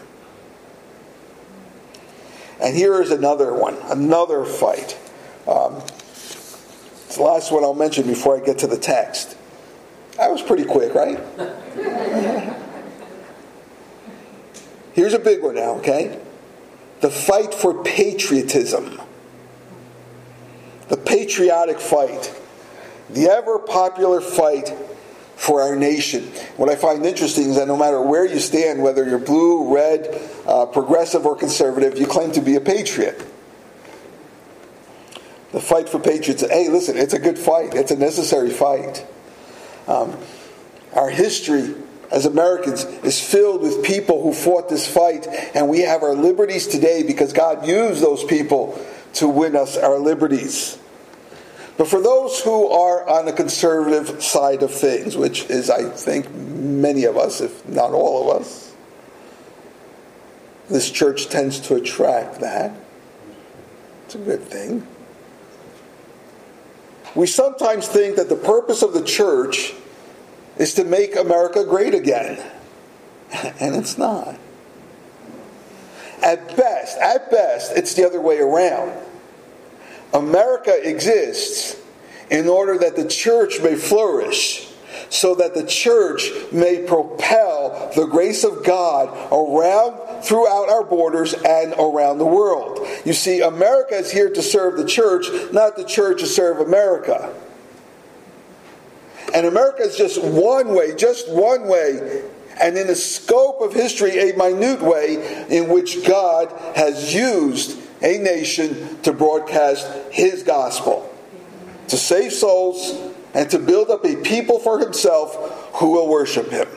[2.62, 4.98] And here is another one, another fight.
[5.48, 9.38] Um, it's the last one I'll mention before I get to the text.
[10.18, 11.20] That was pretty quick, right?
[14.94, 16.20] Here's a big one now, okay?
[17.02, 19.02] The fight for patriotism.
[20.88, 22.34] The patriotic fight
[23.10, 24.74] the ever popular fight
[25.36, 26.24] for our nation.
[26.58, 30.22] What I find interesting is that no matter where you stand, whether you're blue, red,
[30.48, 33.24] uh, progressive, or conservative, you claim to be a patriot.
[35.52, 36.42] the fight for patriots.
[36.42, 37.76] Hey, listen, it's a good fight.
[37.76, 39.06] It's a necessary fight.
[39.88, 40.18] Um,
[40.94, 41.76] our history
[42.12, 46.68] as Americans is filled with people who fought this fight, and we have our liberties
[46.68, 50.78] today because God used those people to win us our liberties.
[51.78, 56.34] But for those who are on the conservative side of things, which is, I think,
[56.34, 58.74] many of us, if not all of us,
[60.70, 62.76] this church tends to attract that.
[64.06, 64.88] It's a good thing.
[67.14, 69.74] We sometimes think that the purpose of the church
[70.58, 72.44] is to make America great again.
[73.60, 74.38] And it's not.
[76.22, 78.94] At best, at best, it's the other way around.
[80.14, 81.82] America exists
[82.30, 84.72] in order that the church may flourish,
[85.10, 91.74] so that the church may propel the grace of God around throughout our borders and
[91.74, 92.80] around the world.
[93.06, 97.34] You see, America is here to serve the church, not the church to serve America.
[99.34, 102.24] And America is just one way, just one way,
[102.60, 108.18] and in the scope of history, a minute way in which God has used a
[108.18, 111.14] nation to broadcast his gospel,
[111.88, 115.36] to save souls, and to build up a people for himself
[115.76, 116.68] who will worship him.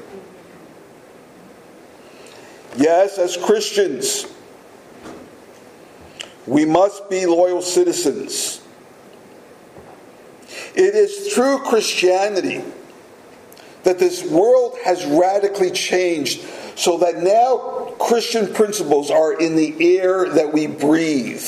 [2.76, 4.26] Yes, as Christians,
[6.46, 8.60] we must be loyal citizens.
[10.74, 12.62] It is through Christianity
[13.82, 16.40] that this world has radically changed
[16.76, 21.44] so that now Christian principles are in the air that we breathe.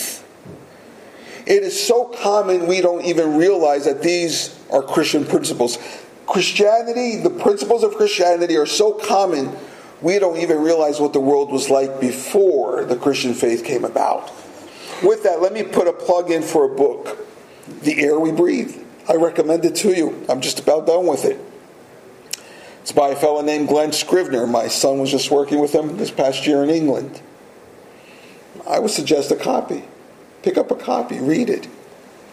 [1.46, 5.78] It is so common we don't even realize that these are Christian principles.
[6.26, 9.56] Christianity, the principles of Christianity are so common
[10.00, 14.30] we don't even realize what the world was like before the Christian faith came about.
[15.02, 17.18] With that, let me put a plug in for a book,
[17.82, 18.76] The Air We Breathe.
[19.08, 20.24] I recommend it to you.
[20.28, 21.40] I'm just about done with it.
[22.80, 24.46] It's by a fellow named Glen Scrivener.
[24.46, 27.20] My son was just working with him this past year in England.
[28.68, 29.84] I would suggest a copy.
[30.42, 31.68] Pick up a copy, read it.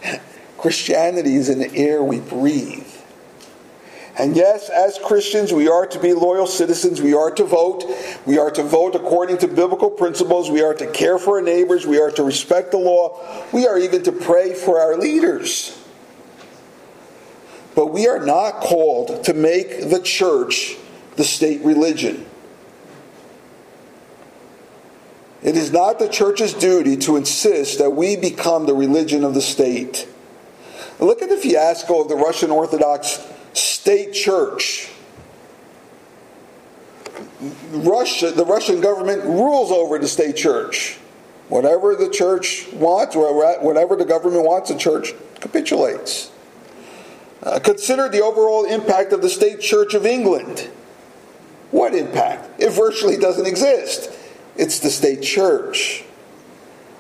[0.58, 2.88] Christianity is in the air we breathe.
[4.18, 7.02] And yes, as Christians, we are to be loyal citizens.
[7.02, 7.84] We are to vote.
[8.26, 10.50] We are to vote according to biblical principles.
[10.50, 11.86] We are to care for our neighbors.
[11.86, 13.22] We are to respect the law.
[13.54, 15.78] We are even to pray for our leaders.
[17.78, 20.78] But we are not called to make the church
[21.16, 22.26] the state religion.
[25.44, 29.44] It is not the church's duty to insist that we become the religion of the
[29.44, 30.08] state.
[31.00, 34.90] Look at the fiasco of the Russian Orthodox state church.
[37.72, 40.98] Russia, the Russian government rules over the state church.
[41.48, 46.32] Whatever the church wants, or whatever the government wants, the church capitulates.
[47.48, 50.70] Uh, consider the overall impact of the state church of England.
[51.72, 52.62] What impact?
[52.62, 54.12] It virtually doesn't exist.
[54.58, 56.04] It's the state church.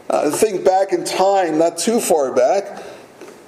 [0.09, 2.79] Uh, think back in time, not too far back,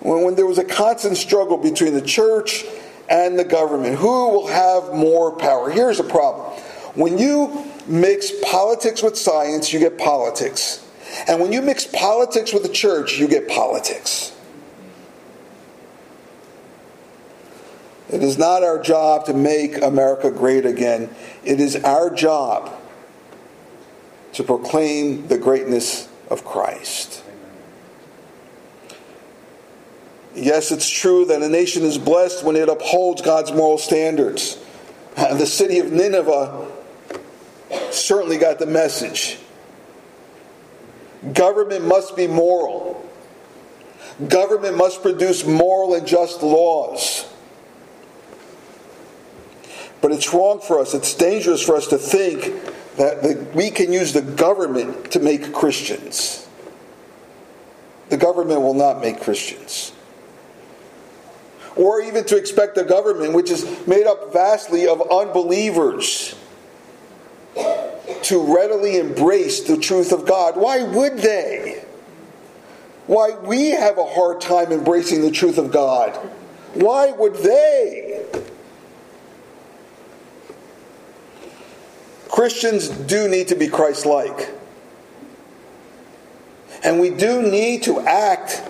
[0.02, 2.66] when, when there was a constant struggle between the church
[3.10, 3.96] and the government.
[3.96, 5.70] Who will have more power?
[5.70, 6.52] Here's the problem.
[6.96, 10.86] When you mix politics with science, you get politics.
[11.30, 14.36] And when you mix politics with the church, you get politics.
[18.10, 21.14] It is not our job to make America great again.
[21.44, 22.74] It is our job
[24.34, 27.24] to proclaim the greatness of Christ.
[30.34, 34.58] Yes, it's true that a nation is blessed when it upholds God's moral standards.
[35.16, 36.72] The city of Nineveh
[37.92, 39.38] certainly got the message.
[41.34, 43.06] Government must be moral.
[44.28, 47.29] Government must produce moral and just laws.
[50.02, 52.64] But it's wrong for us, it's dangerous for us to think
[52.96, 56.48] that the, we can use the government to make Christians.
[58.10, 59.94] The government will not make Christians.
[61.76, 66.36] Or even to expect the government, which is made up vastly of unbelievers,
[68.24, 70.58] to readily embrace the truth of God.
[70.58, 71.84] Why would they?
[73.08, 76.16] Why we have a hard time embracing the truth of God?
[76.74, 78.26] Why would they?
[82.40, 84.50] Christians do need to be Christ like.
[86.86, 88.64] And we do need to act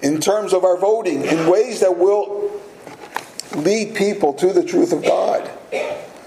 [0.00, 2.58] in terms of our voting in ways that will
[3.54, 5.50] lead people to the truth of God.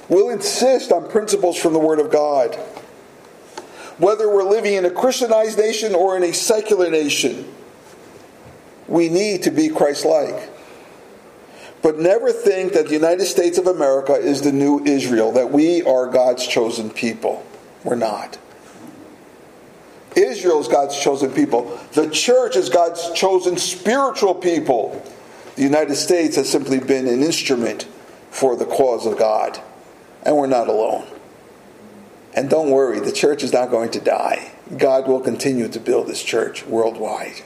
[0.10, 2.54] We'll insist on principles from the Word of God.
[3.98, 7.52] Whether we're living in a Christianized nation or in a secular nation,
[8.88, 10.55] We need to be Christ like.
[11.86, 15.84] But never think that the United States of America is the new Israel, that we
[15.84, 17.46] are God's chosen people.
[17.84, 18.40] We're not.
[20.16, 21.80] Israel is God's chosen people.
[21.92, 25.00] The church is God's chosen spiritual people.
[25.58, 27.84] The United States has simply been an instrument
[28.32, 29.60] for the cause of God.
[30.24, 31.06] And we're not alone.
[32.34, 34.54] And don't worry, the church is not going to die.
[34.76, 37.44] God will continue to build his church worldwide.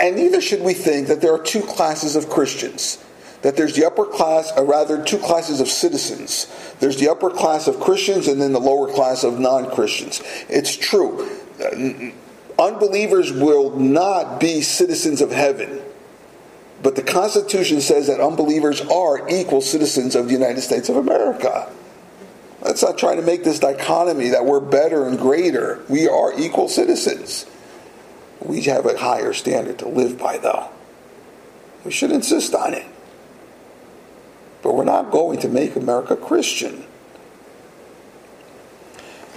[0.00, 3.04] And neither should we think that there are two classes of Christians.
[3.42, 6.46] That there's the upper class, or rather, two classes of citizens.
[6.80, 10.20] There's the upper class of Christians and then the lower class of non Christians.
[10.48, 11.28] It's true.
[11.60, 12.10] Uh,
[12.60, 15.80] unbelievers will not be citizens of heaven.
[16.82, 21.70] But the Constitution says that unbelievers are equal citizens of the United States of America.
[22.62, 25.80] Let's not try to make this dichotomy that we're better and greater.
[25.88, 27.46] We are equal citizens.
[28.40, 30.70] We have a higher standard to live by, though.
[31.84, 32.86] We should insist on it.
[34.62, 36.84] But we're not going to make America Christian.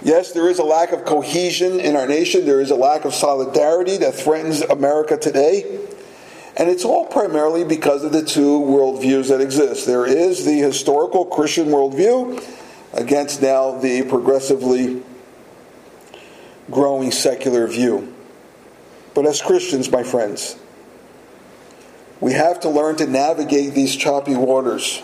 [0.03, 2.45] Yes, there is a lack of cohesion in our nation.
[2.45, 5.79] There is a lack of solidarity that threatens America today.
[6.57, 9.85] And it's all primarily because of the two worldviews that exist.
[9.85, 12.43] There is the historical Christian worldview
[12.93, 15.01] against now the progressively
[16.69, 18.10] growing secular view.
[19.13, 20.57] But as Christians, my friends,
[22.19, 25.01] we have to learn to navigate these choppy waters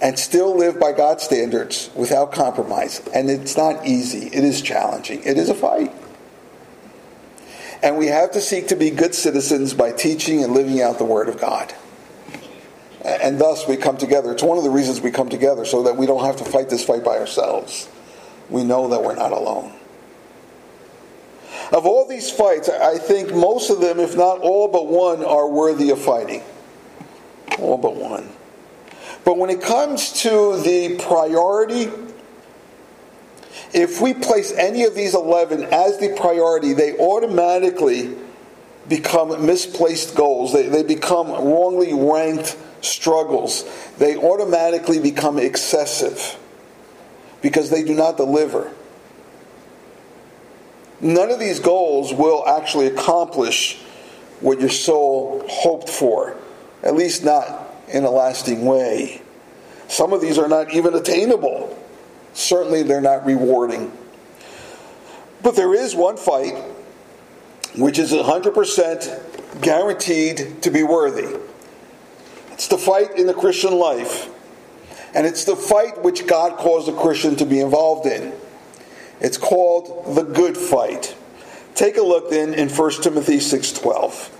[0.00, 3.00] and still live by God's standards without compromise.
[3.14, 5.92] And it's not easy, it is challenging, it is a fight.
[7.82, 11.04] And we have to seek to be good citizens by teaching and living out the
[11.04, 11.72] Word of God.
[13.02, 14.32] And thus we come together.
[14.32, 16.68] It's one of the reasons we come together, so that we don't have to fight
[16.68, 17.88] this fight by ourselves.
[18.50, 19.72] We know that we're not alone.
[21.72, 25.48] Of all these fights, I think most of them, if not all but one, are
[25.48, 26.42] worthy of fighting.
[27.58, 28.28] All but one.
[29.24, 31.90] But when it comes to the priority
[33.72, 38.16] if we place any of these 11 as the priority, they automatically
[38.88, 40.52] become misplaced goals.
[40.52, 43.64] They, they become wrongly ranked struggles.
[43.98, 46.36] They automatically become excessive
[47.42, 48.72] because they do not deliver.
[51.00, 53.78] None of these goals will actually accomplish
[54.40, 56.36] what your soul hoped for,
[56.82, 59.22] at least not in a lasting way.
[59.88, 61.76] Some of these are not even attainable.
[62.32, 63.92] Certainly, they're not rewarding.
[65.42, 66.54] But there is one fight
[67.76, 71.38] which is 100% guaranteed to be worthy.
[72.52, 74.28] It's the fight in the Christian life.
[75.14, 78.32] And it's the fight which God calls a Christian to be involved in.
[79.20, 81.14] It's called the good fight.
[81.74, 84.30] Take a look then in 1 Timothy 6:12.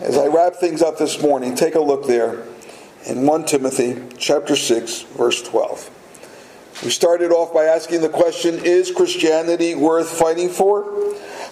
[0.00, 2.42] As I wrap things up this morning, take a look there
[3.06, 5.90] in 1 Timothy chapter 6 verse 12.
[6.82, 10.84] We started off by asking the question Is Christianity worth fighting for?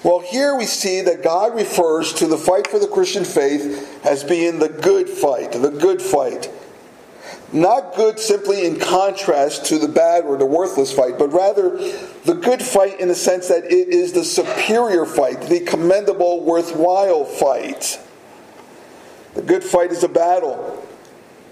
[0.02, 4.24] Well, here we see that God refers to the fight for the Christian faith as
[4.24, 6.50] being the good fight, the good fight.
[7.52, 11.78] Not good simply in contrast to the bad or the worthless fight, but rather
[12.24, 17.24] the good fight in the sense that it is the superior fight, the commendable, worthwhile
[17.24, 18.00] fight.
[19.34, 20.86] The good fight is a battle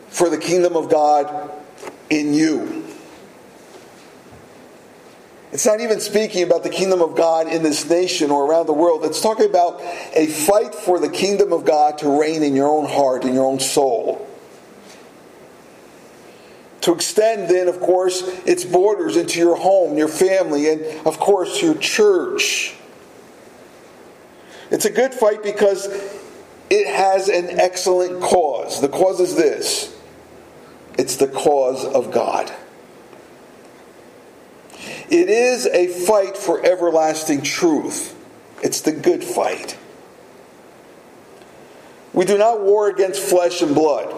[0.08, 1.50] for the kingdom of God
[2.08, 2.84] in you.
[5.52, 8.72] It's not even speaking about the kingdom of God in this nation or around the
[8.72, 9.04] world.
[9.04, 9.80] It's talking about
[10.14, 13.46] a fight for the kingdom of God to reign in your own heart, in your
[13.46, 14.29] own soul.
[16.82, 21.62] To extend, then, of course, its borders into your home, your family, and, of course,
[21.62, 22.74] your church.
[24.70, 25.86] It's a good fight because
[26.70, 28.80] it has an excellent cause.
[28.80, 29.94] The cause is this
[30.96, 32.52] it's the cause of God.
[35.10, 38.16] It is a fight for everlasting truth.
[38.62, 39.76] It's the good fight.
[42.12, 44.14] We do not war against flesh and blood.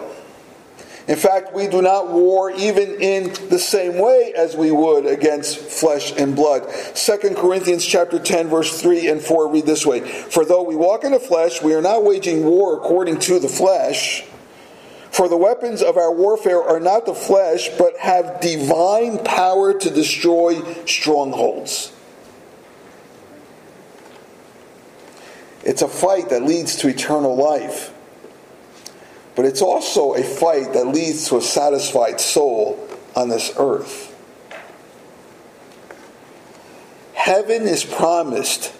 [1.07, 5.57] In fact, we do not war even in the same way as we would against
[5.57, 6.63] flesh and blood.
[6.95, 11.03] 2 Corinthians chapter 10 verse 3 and 4 read this way, "For though we walk
[11.03, 14.25] in the flesh, we are not waging war according to the flesh,
[15.11, 19.89] for the weapons of our warfare are not the flesh, but have divine power to
[19.89, 21.91] destroy strongholds.
[25.63, 27.92] It's a fight that leads to eternal life.
[29.35, 34.09] But it's also a fight that leads to a satisfied soul on this earth.
[37.13, 38.73] Heaven is promised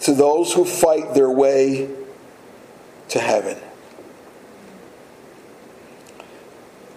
[0.00, 1.88] to those who fight their way
[3.10, 3.56] to heaven.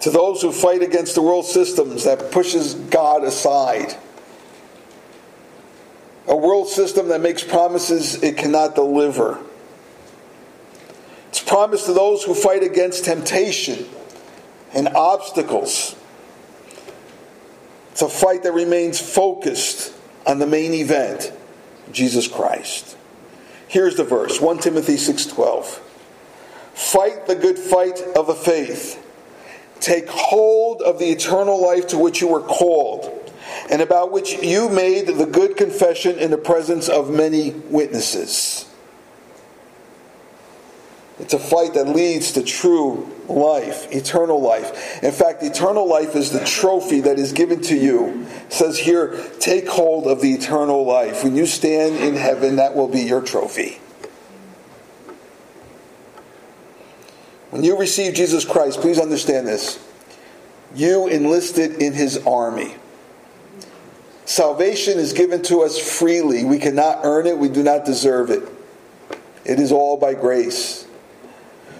[0.00, 3.96] To those who fight against the world systems that pushes God aside.
[6.26, 9.38] A world system that makes promises it cannot deliver.
[11.46, 13.86] Promised to those who fight against temptation
[14.74, 15.94] and obstacles.
[17.92, 19.94] It's a fight that remains focused
[20.26, 21.32] on the main event,
[21.92, 22.96] Jesus Christ.
[23.68, 25.80] Here's the verse, 1 Timothy 6:12.
[26.74, 28.98] Fight the good fight of the faith.
[29.80, 33.30] Take hold of the eternal life to which you were called,
[33.70, 38.66] and about which you made the good confession in the presence of many witnesses.
[41.18, 45.02] It's a fight that leads to true life, eternal life.
[45.02, 48.26] In fact, eternal life is the trophy that is given to you.
[48.46, 51.24] It says here, take hold of the eternal life.
[51.24, 53.80] When you stand in heaven, that will be your trophy.
[57.50, 59.82] When you receive Jesus Christ, please understand this.
[60.74, 62.74] You enlisted in his army.
[64.26, 66.44] Salvation is given to us freely.
[66.44, 68.42] We cannot earn it, we do not deserve it.
[69.46, 70.85] It is all by grace.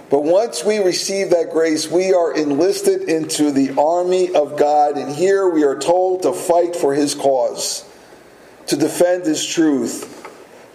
[0.09, 5.13] But once we receive that grace, we are enlisted into the army of God, and
[5.13, 7.85] here we are told to fight for His cause,
[8.69, 10.13] to defend His truth,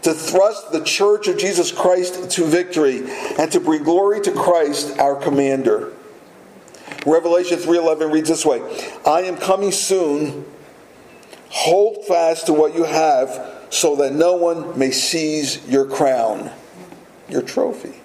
[0.02, 3.04] to thrust the church of Jesus Christ to victory,
[3.40, 5.94] and to bring glory to Christ, our commander.
[7.06, 8.62] Revelation 3:11 reads this way:
[9.06, 10.44] "I am coming soon.
[11.50, 16.52] Hold fast to what you have, so that no one may seize your crown,
[17.30, 18.01] your trophy."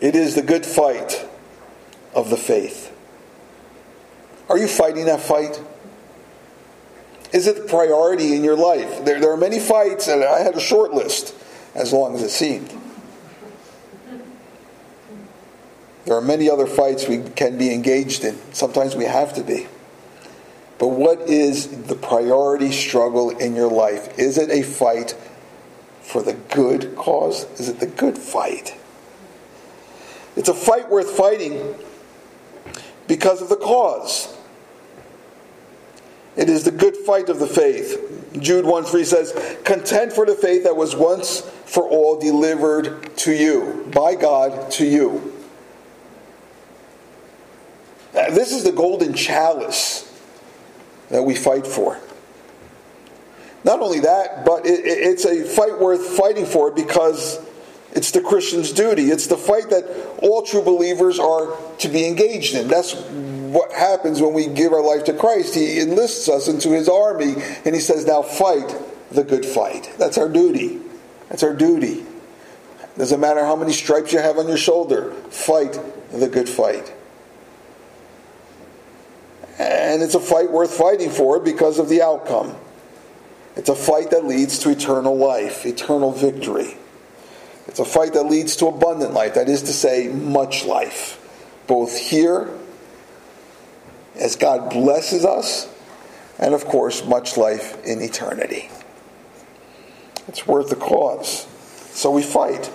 [0.00, 1.28] It is the good fight
[2.14, 2.96] of the faith.
[4.48, 5.62] Are you fighting that fight?
[7.32, 9.04] Is it the priority in your life?
[9.04, 11.34] There, there are many fights, and I had a short list,
[11.74, 12.74] as long as it seemed.
[16.06, 18.36] There are many other fights we can be engaged in.
[18.52, 19.68] Sometimes we have to be.
[20.78, 24.18] But what is the priority struggle in your life?
[24.18, 25.14] Is it a fight
[26.00, 27.44] for the good cause?
[27.60, 28.79] Is it the good fight?
[30.36, 31.74] It's a fight worth fighting
[33.06, 34.36] because of the cause.
[36.36, 38.38] It is the good fight of the faith.
[38.38, 43.32] Jude 1 3 says, Content for the faith that was once for all delivered to
[43.32, 45.32] you, by God to you.
[48.12, 50.06] This is the golden chalice
[51.10, 51.98] that we fight for.
[53.62, 57.38] Not only that, but it's a fight worth fighting for because
[57.92, 59.10] it's the Christian's duty.
[59.10, 59.84] It's the fight that
[60.22, 62.68] all true believers are to be engaged in.
[62.68, 65.54] That's what happens when we give our life to Christ.
[65.54, 67.34] He enlists us into his army
[67.64, 68.74] and he says, Now fight
[69.10, 69.92] the good fight.
[69.98, 70.80] That's our duty.
[71.28, 72.04] That's our duty.
[72.96, 75.78] Doesn't matter how many stripes you have on your shoulder, fight
[76.12, 76.92] the good fight.
[79.58, 82.56] And it's a fight worth fighting for because of the outcome.
[83.56, 86.76] It's a fight that leads to eternal life, eternal victory.
[87.66, 91.18] It's a fight that leads to abundant life, that is to say, much life,
[91.66, 92.50] both here
[94.16, 95.68] as God blesses us,
[96.38, 98.70] and of course, much life in eternity.
[100.28, 101.46] It's worth the cause.
[101.92, 102.70] So we fight.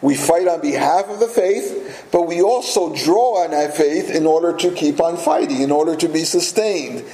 [0.00, 4.26] We fight on behalf of the faith, but we also draw on that faith in
[4.26, 7.04] order to keep on fighting, in order to be sustained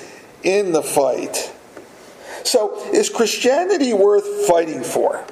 [0.43, 1.53] in the fight.
[2.45, 5.25] So, is Christianity worth fighting for?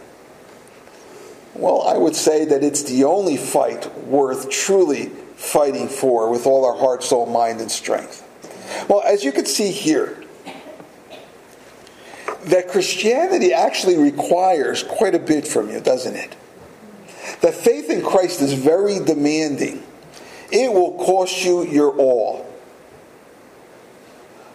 [1.59, 6.65] Well, I would say that it's the only fight worth truly fighting for with all
[6.65, 8.25] our heart, soul, mind, and strength.
[8.89, 10.23] Well, as you can see here,
[12.45, 16.37] that Christianity actually requires quite a bit from you, doesn't it?
[17.41, 19.83] That faith in Christ is very demanding.
[20.53, 22.47] It will cost you your all.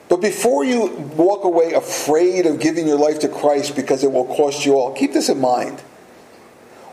[0.07, 0.87] But before you
[1.17, 4.93] walk away afraid of giving your life to Christ because it will cost you all,
[4.93, 5.81] keep this in mind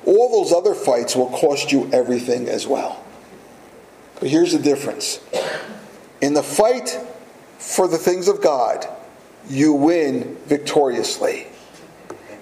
[0.07, 3.05] all those other fights will cost you everything as well.
[4.19, 5.21] But here's the difference
[6.21, 6.99] in the fight
[7.59, 8.87] for the things of God,
[9.49, 11.47] you win victoriously.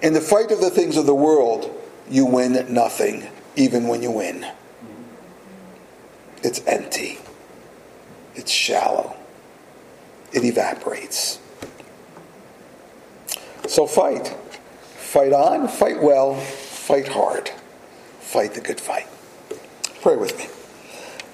[0.01, 1.75] In the fight of the things of the world,
[2.09, 4.45] you win nothing, even when you win.
[6.41, 7.19] It's empty,
[8.35, 9.15] it's shallow,
[10.31, 11.39] it evaporates.
[13.67, 14.35] So fight.
[15.09, 16.35] Fight on, fight well,
[16.89, 17.51] fight hard.
[18.19, 19.05] Fight the good fight.
[20.01, 20.47] Pray with me.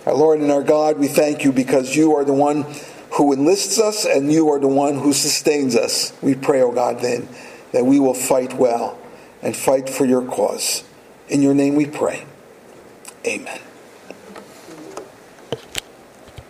[0.05, 2.65] Our Lord and our God, we thank you because you are the one
[3.13, 6.11] who enlists us and you are the one who sustains us.
[6.21, 7.29] We pray, O oh God, then,
[7.71, 8.99] that we will fight well
[9.41, 10.83] and fight for your cause.
[11.29, 12.25] In your name we pray.
[13.25, 13.61] Amen.